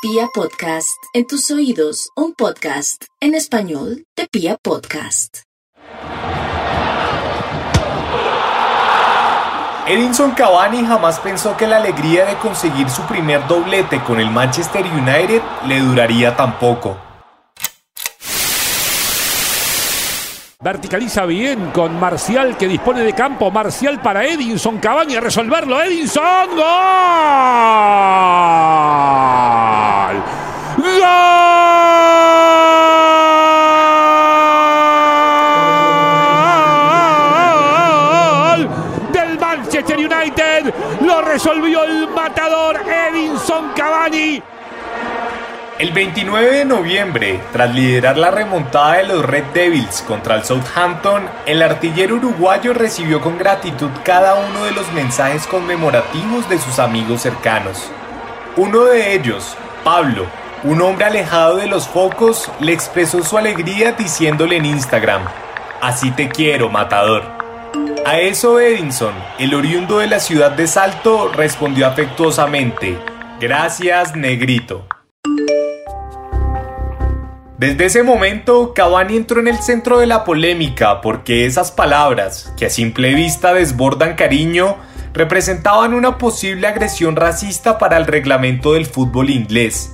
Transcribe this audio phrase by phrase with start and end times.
[0.00, 5.38] Pia Podcast, en tus oídos, un podcast en español de Pia Podcast.
[9.88, 14.86] Edinson Cavani jamás pensó que la alegría de conseguir su primer doblete con el Manchester
[14.86, 16.96] United le duraría tan poco.
[20.60, 23.50] Verticaliza bien con Marcial que dispone de campo.
[23.50, 25.82] Marcial para Edinson Cavani a resolverlo.
[25.82, 26.50] Edinson.
[26.54, 26.66] ¡Gol!
[45.98, 51.60] 29 de noviembre, tras liderar la remontada de los Red Devils contra el Southampton, el
[51.60, 57.90] artillero uruguayo recibió con gratitud cada uno de los mensajes conmemorativos de sus amigos cercanos.
[58.56, 60.26] Uno de ellos, Pablo,
[60.62, 65.24] un hombre alejado de los focos, le expresó su alegría diciéndole en Instagram,
[65.80, 67.24] Así te quiero, matador.
[68.06, 72.96] A eso Edinson, el oriundo de la ciudad de Salto, respondió afectuosamente,
[73.40, 74.86] Gracias, negrito.
[77.58, 82.66] Desde ese momento, Cavani entró en el centro de la polémica porque esas palabras, que
[82.66, 84.76] a simple vista desbordan cariño,
[85.12, 89.92] representaban una posible agresión racista para el reglamento del fútbol inglés.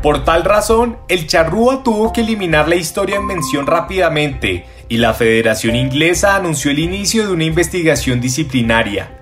[0.00, 5.12] Por tal razón, el charrúa tuvo que eliminar la historia en mención rápidamente y la
[5.12, 9.17] Federación Inglesa anunció el inicio de una investigación disciplinaria.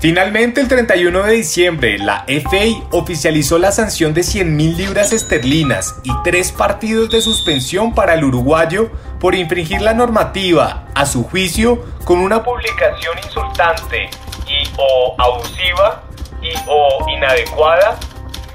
[0.00, 6.12] Finalmente, el 31 de diciembre, la FA oficializó la sanción de 100.000 libras esterlinas y
[6.22, 12.20] tres partidos de suspensión para el uruguayo por infringir la normativa, a su juicio, con
[12.20, 14.08] una publicación insultante
[14.46, 16.04] y o abusiva
[16.40, 17.98] y o inadecuada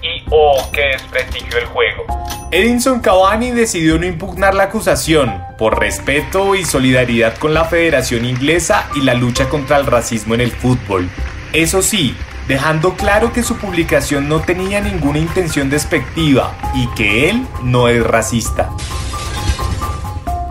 [0.01, 2.05] y o que desprestigió el juego.
[2.51, 8.87] Edinson Cavani decidió no impugnar la acusación por respeto y solidaridad con la Federación Inglesa
[8.95, 11.09] y la lucha contra el racismo en el fútbol.
[11.53, 12.15] Eso sí,
[12.47, 18.03] dejando claro que su publicación no tenía ninguna intención despectiva y que él no es
[18.03, 18.71] racista.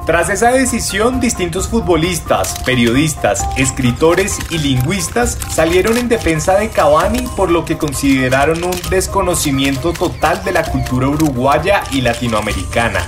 [0.06, 7.50] Tras esa decisión, distintos futbolistas, periodistas, escritores y lingüistas salieron en defensa de Cavani por
[7.50, 13.00] lo que consideraron un desconocimiento total de la cultura uruguaya y latinoamericana.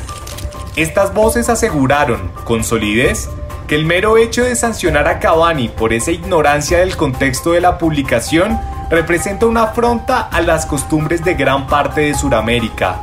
[0.75, 3.29] Estas voces aseguraron, con solidez,
[3.67, 7.79] que el mero hecho de sancionar a Cavani por esa ignorancia del contexto de la
[7.79, 8.61] publicación
[8.91, 13.01] representa una afronta a las costumbres de gran parte de Sudamérica.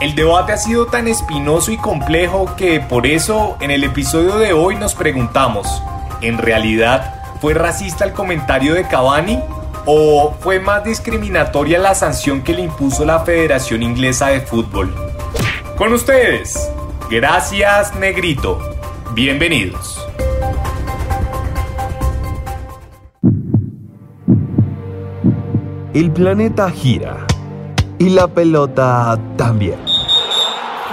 [0.00, 4.52] El debate ha sido tan espinoso y complejo que por eso en el episodio de
[4.52, 5.82] hoy nos preguntamos,
[6.20, 9.40] ¿en realidad fue racista el comentario de Cavani?
[9.86, 14.94] ¿O fue más discriminatoria la sanción que le impuso la Federación Inglesa de Fútbol?
[15.76, 16.70] Con ustedes,
[17.08, 18.77] gracias Negrito.
[19.14, 19.98] Bienvenidos.
[25.94, 27.26] El planeta gira
[27.98, 29.80] y la pelota también.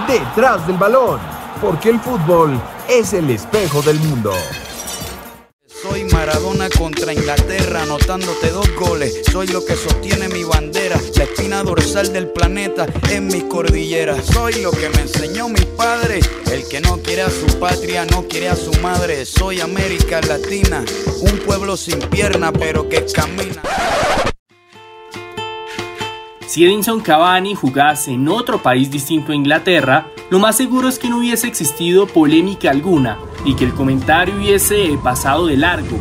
[0.07, 1.19] Detrás del balón,
[1.61, 2.59] porque el fútbol
[2.89, 4.31] es el espejo del mundo.
[6.11, 9.21] Maradona contra Inglaterra, anotándote dos goles.
[9.31, 14.25] Soy lo que sostiene mi bandera, la espina dorsal del planeta en mis cordilleras.
[14.25, 16.19] Soy lo que me enseñó mi padre.
[16.51, 19.25] El que no quiere a su patria, no quiere a su madre.
[19.25, 20.83] Soy América Latina,
[21.21, 23.61] un pueblo sin pierna, pero que camina.
[26.55, 31.09] Si Edinson Cavani jugase en otro país distinto a Inglaterra, lo más seguro es que
[31.09, 35.97] no hubiese existido polémica alguna y que el comentario hubiese pasado de largo.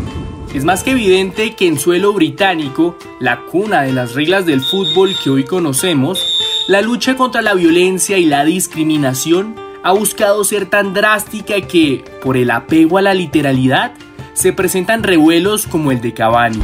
[0.54, 5.16] Es más que evidente que en suelo británico, la cuna de las reglas del fútbol
[5.24, 6.24] que hoy conocemos,
[6.68, 12.36] la lucha contra la violencia y la discriminación ha buscado ser tan drástica que, por
[12.36, 13.94] el apego a la literalidad,
[14.34, 16.60] se presentan revuelos como el de Cavani.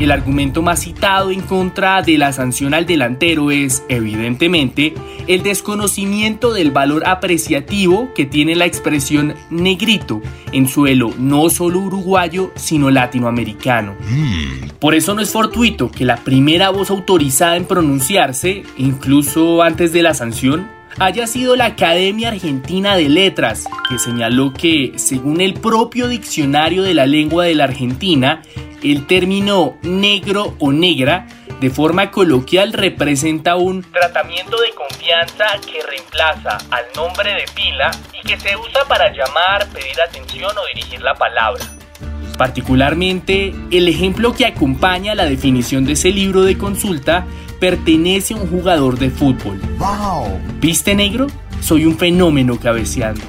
[0.00, 4.94] El argumento más citado en contra de la sanción al delantero es, evidentemente,
[5.26, 10.22] el desconocimiento del valor apreciativo que tiene la expresión negrito
[10.52, 13.94] en suelo no solo uruguayo, sino latinoamericano.
[14.78, 20.02] Por eso no es fortuito que la primera voz autorizada en pronunciarse, incluso antes de
[20.02, 20.66] la sanción,
[20.98, 26.94] haya sido la Academia Argentina de Letras, que señaló que, según el propio diccionario de
[26.94, 28.42] la lengua de la Argentina,
[28.82, 31.26] el término negro o negra
[31.60, 38.26] de forma coloquial representa un tratamiento de confianza que reemplaza al nombre de pila y
[38.26, 41.62] que se usa para llamar, pedir atención o dirigir la palabra.
[42.38, 47.26] Particularmente, el ejemplo que acompaña la definición de ese libro de consulta
[47.60, 49.60] pertenece a un jugador de fútbol.
[50.60, 51.26] ¿Viste negro?
[51.60, 53.20] Soy un fenómeno cabeceando.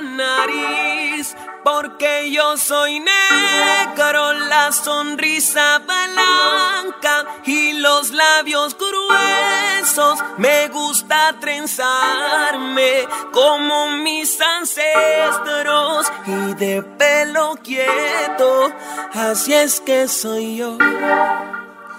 [0.00, 1.34] Nariz
[1.66, 10.20] porque yo soy negro, la sonrisa blanca y los labios gruesos.
[10.38, 18.72] Me gusta trenzarme como mis ancestros y de pelo quieto,
[19.12, 20.78] así es que soy yo.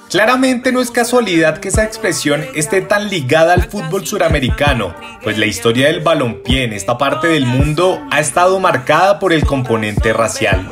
[0.10, 5.48] Claramente no es casualidad que esa expresión esté tan ligada al fútbol suramericano, pues la
[5.48, 10.72] historia del balompié en esta parte del mundo ha estado marcada por el componente racial.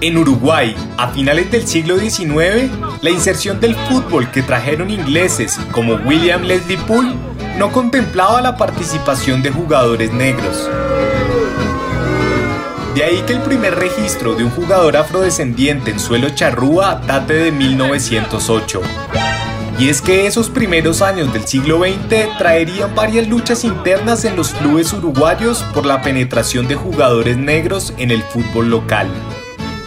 [0.00, 2.70] En Uruguay, a finales del siglo XIX,
[3.02, 7.14] la inserción del fútbol que trajeron ingleses como William Leslie Poole
[7.58, 10.70] no contemplaba la participación de jugadores negros.
[12.94, 17.50] De ahí que el primer registro de un jugador afrodescendiente en suelo charrúa date de
[17.50, 18.80] 1908.
[19.80, 24.50] Y es que esos primeros años del siglo XX traerían varias luchas internas en los
[24.50, 29.08] clubes uruguayos por la penetración de jugadores negros en el fútbol local.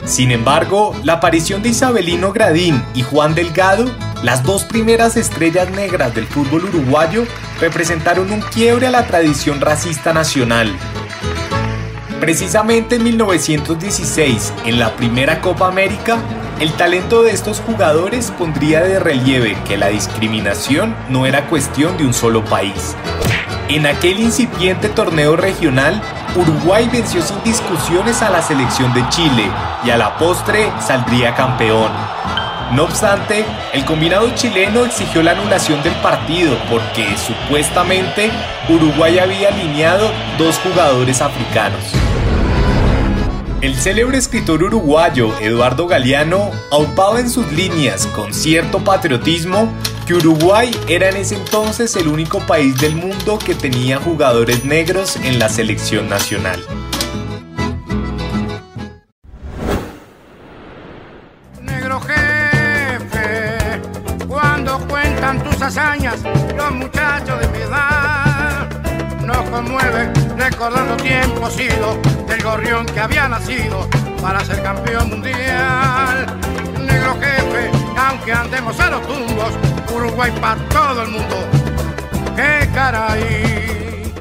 [0.04, 3.86] Sin embargo, la aparición de Isabelino Gradín y Juan Delgado,
[4.22, 7.26] las dos primeras estrellas negras del fútbol uruguayo,
[7.62, 10.76] representaron un quiebre a la tradición racista nacional,
[12.20, 16.18] Precisamente en 1916, en la primera Copa América,
[16.60, 22.06] el talento de estos jugadores pondría de relieve que la discriminación no era cuestión de
[22.06, 22.96] un solo país.
[23.70, 26.02] En aquel incipiente torneo regional,
[26.36, 29.52] Uruguay venció sin discusiones a la selección de Chile
[29.86, 31.92] y a la postre saldría campeón.
[32.72, 38.30] No obstante, el combinado chileno exigió la anulación del partido porque supuestamente
[38.68, 41.97] Uruguay había alineado dos jugadores africanos.
[43.60, 49.74] El célebre escritor uruguayo Eduardo Galeano aupaba en sus líneas con cierto patriotismo
[50.06, 55.16] que Uruguay era en ese entonces el único país del mundo que tenía jugadores negros
[55.24, 56.64] en la selección nacional.
[61.60, 63.58] Negro jefe,
[64.28, 66.20] cuando cuentan tus hazañas,
[66.56, 68.70] los muchachos de mi edad
[69.26, 71.98] nos conmueven recordando tiempos idos
[72.28, 73.88] del gorrión que había nacido
[74.22, 76.28] para ser campeón mundial.
[76.86, 79.52] Negro jefe, aunque andemos a los tumbos,
[79.94, 81.36] Uruguay para todo el mundo.
[82.36, 84.14] ¡Qué caray!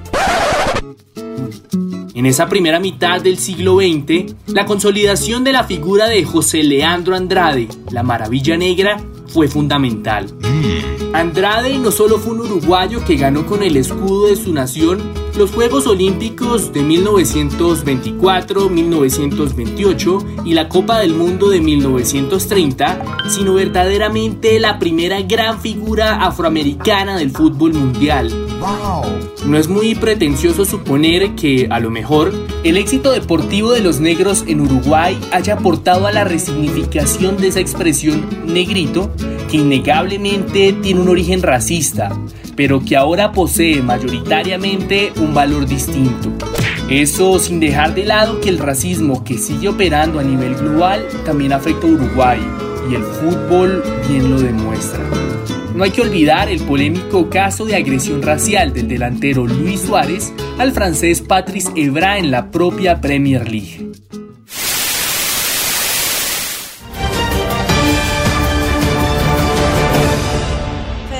[2.14, 7.14] En esa primera mitad del siglo XX, la consolidación de la figura de José Leandro
[7.14, 8.96] Andrade, la maravilla negra,
[9.28, 10.32] fue fundamental.
[11.12, 15.50] Andrade no solo fue un uruguayo que ganó con el escudo de su nación los
[15.50, 24.78] Juegos Olímpicos de 1924, 1928 y la Copa del Mundo de 1930, sino verdaderamente la
[24.78, 28.45] primera gran figura afroamericana del fútbol mundial.
[29.46, 32.32] No es muy pretencioso suponer que, a lo mejor,
[32.64, 37.60] el éxito deportivo de los negros en Uruguay haya aportado a la resignificación de esa
[37.60, 39.10] expresión negrito,
[39.50, 42.10] que innegablemente tiene un origen racista,
[42.56, 46.32] pero que ahora posee mayoritariamente un valor distinto.
[46.88, 51.52] Eso sin dejar de lado que el racismo que sigue operando a nivel global también
[51.52, 52.40] afecta a Uruguay
[52.90, 55.04] y el fútbol bien lo demuestra.
[55.74, 60.72] No hay que olvidar el polémico caso de agresión racial del delantero Luis Suárez al
[60.72, 63.95] francés Patrice Evra en la propia Premier League.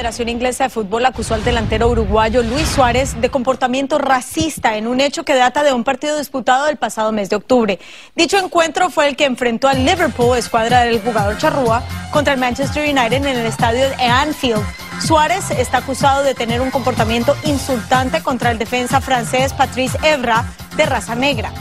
[0.07, 5.01] Federación Inglesa de Fútbol acusó al delantero uruguayo Luis Suárez de comportamiento racista en un
[5.01, 7.81] hecho que data de un partido disputado el pasado mes de octubre.
[8.15, 11.83] Dicho encuentro fue el que enfrentó al Liverpool, escuadra del jugador charrúa,
[12.13, 14.63] contra el Manchester United en el estadio de Anfield.
[15.05, 20.45] Suárez está acusado de tener un comportamiento insultante contra el defensa francés Patrice Evra,
[20.77, 21.53] de raza negra.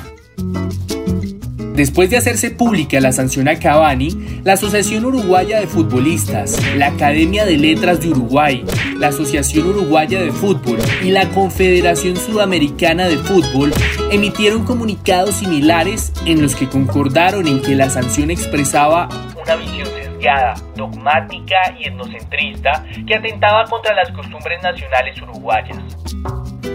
[1.75, 7.45] Después de hacerse pública la sanción a Cavani, la Asociación Uruguaya de Futbolistas, la Academia
[7.45, 8.63] de Letras de Uruguay,
[8.97, 13.73] la Asociación Uruguaya de Fútbol y la Confederación Sudamericana de Fútbol
[14.09, 19.09] emitieron comunicados similares en los que concordaron en que la sanción expresaba
[19.43, 25.77] una visión sesgada, dogmática y etnocentrista que atentaba contra las costumbres nacionales uruguayas.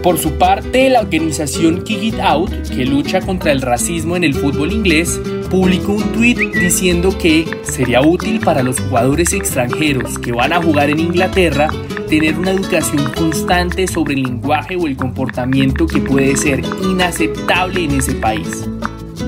[0.03, 4.33] Por su parte, la organización Kick It Out, que lucha contra el racismo en el
[4.33, 10.53] fútbol inglés, publicó un tweet diciendo que sería útil para los jugadores extranjeros que van
[10.53, 11.69] a jugar en Inglaterra
[12.09, 17.91] tener una educación constante sobre el lenguaje o el comportamiento que puede ser inaceptable en
[17.91, 18.67] ese país.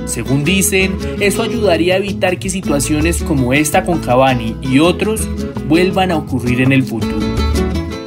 [0.06, 5.22] Según dicen, eso ayudaría a evitar que situaciones como esta con Cavani y otros
[5.68, 7.23] vuelvan a ocurrir en el futuro.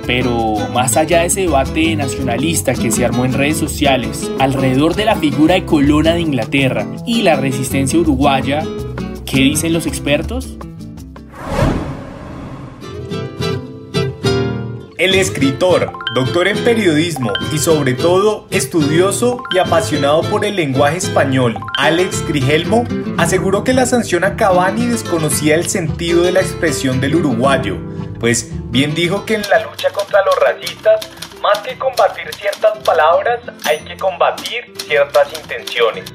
[0.06, 5.04] Pero más allá de ese debate nacionalista que se armó en redes sociales alrededor de
[5.04, 8.62] la figura de Colona de Inglaterra y la resistencia uruguaya,
[9.24, 10.56] ¿qué dicen los expertos?
[14.98, 21.58] El escritor, doctor en periodismo y sobre todo estudioso y apasionado por el lenguaje español,
[21.76, 22.84] Alex Grigelmo,
[23.18, 27.76] aseguró que la sanción a Cavani desconocía el sentido de la expresión del uruguayo,
[28.18, 33.40] pues bien dijo que en la lucha contra los racistas, más que combatir ciertas palabras,
[33.64, 36.12] hay que combatir ciertas intenciones.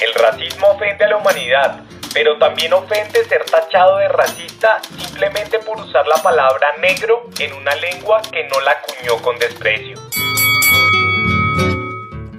[0.00, 1.80] El racismo ofende a la humanidad,
[2.12, 7.74] pero también ofende ser tachado de racista simplemente por usar la palabra negro en una
[7.74, 10.05] lengua que no la acuñó con desprecio.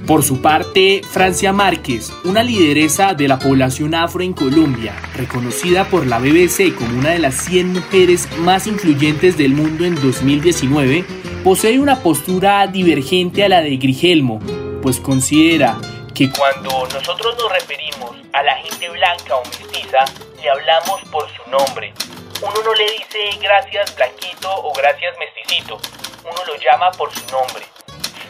[0.07, 6.07] Por su parte, Francia Márquez, una lideresa de la población afro en Colombia, reconocida por
[6.07, 11.03] la BBC como una de las 100 mujeres más influyentes del mundo en 2019,
[11.43, 14.39] posee una postura divergente a la de Grigelmo,
[14.81, 15.77] pues considera
[16.15, 20.05] que cuando nosotros nos referimos a la gente blanca o mestiza,
[20.41, 21.93] le hablamos por su nombre.
[22.41, 25.77] Uno no le dice gracias blanquito o gracias mesticito,
[26.23, 27.76] uno lo llama por su nombre.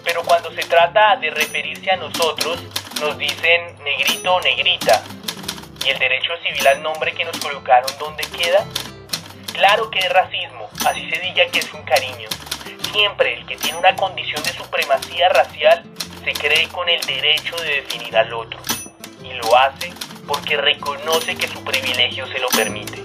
[0.07, 2.63] Pero cuando se trata de referirse a nosotros,
[3.01, 5.03] nos dicen negrito o negrita.
[5.85, 8.65] ¿Y el derecho civil al nombre que nos colocaron dónde queda?
[9.51, 12.29] Claro que es racismo, así se diga que es un cariño.
[12.93, 15.83] Siempre el que tiene una condición de supremacía racial
[16.23, 18.61] se cree con el derecho de definir al otro
[19.21, 19.93] y lo hace
[20.25, 22.96] porque reconoce que su privilegio se lo permite.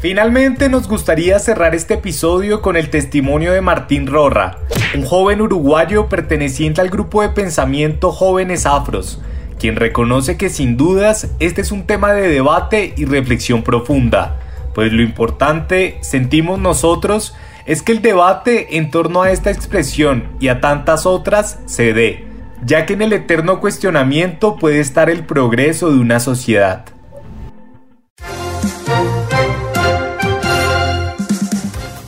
[0.00, 4.58] Finalmente nos gustaría cerrar este episodio con el testimonio de Martín Rorra,
[4.94, 9.20] un joven uruguayo perteneciente al grupo de pensamiento Jóvenes Afros,
[9.58, 14.36] quien reconoce que sin dudas este es un tema de debate y reflexión profunda,
[14.72, 17.34] pues lo importante, sentimos nosotros,
[17.66, 22.24] es que el debate en torno a esta expresión y a tantas otras se dé,
[22.64, 26.84] ya que en el eterno cuestionamiento puede estar el progreso de una sociedad.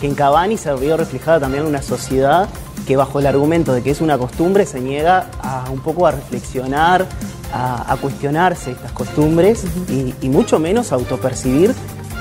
[0.01, 2.49] Que en Cavani se vio reflejada también una sociedad
[2.87, 6.13] que bajo el argumento de que es una costumbre se niega a un poco a
[6.13, 7.07] reflexionar,
[7.53, 11.75] a, a cuestionarse estas costumbres y, y mucho menos a autopercibir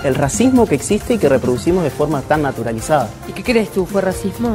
[0.04, 3.10] el racismo que existe y que reproducimos de forma tan naturalizada.
[3.28, 3.86] ¿Y qué crees tú?
[3.86, 4.54] ¿Fue racismo?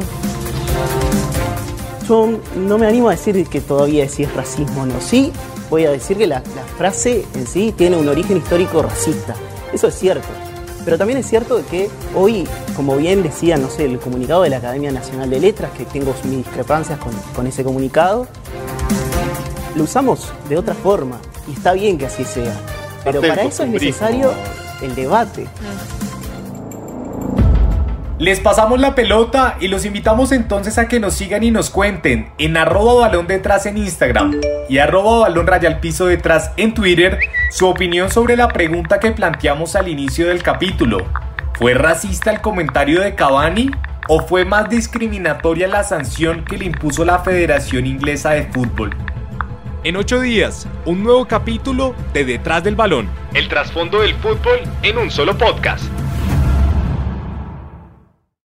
[2.09, 5.01] Yo no me animo a decir que todavía si es racismo o no.
[5.01, 5.33] Sí,
[5.71, 9.35] voy a decir que la, la frase en sí tiene un origen histórico racista.
[9.73, 10.29] Eso es cierto.
[10.85, 14.59] Pero también es cierto que hoy, como bien decía, no sé, el comunicado de la
[14.59, 18.27] Academia Nacional de Letras, que tengo mis discrepancias con, con ese comunicado,
[19.75, 21.21] lo usamos de otra forma.
[21.49, 22.55] Y está bien que así sea.
[23.05, 24.33] Pero para eso es necesario
[24.83, 25.47] el debate.
[28.19, 32.31] Les pasamos la pelota y los invitamos entonces a que nos sigan y nos cuenten
[32.39, 37.19] en arroba balón detrás en Instagram y arroba balón raya al piso detrás en Twitter
[37.51, 41.05] su opinión sobre la pregunta que planteamos al inicio del capítulo.
[41.55, 43.73] ¿Fue racista el comentario de Cavani
[44.07, 48.91] o fue más discriminatoria la sanción que le impuso la Federación Inglesa de Fútbol?
[49.83, 53.09] En ocho días, un nuevo capítulo de Detrás del Balón.
[53.35, 55.85] El trasfondo del fútbol en un solo podcast.